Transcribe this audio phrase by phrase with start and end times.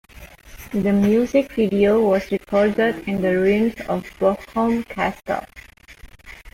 [0.73, 5.45] The music video was recorded in the ruins of Borgholm Castle.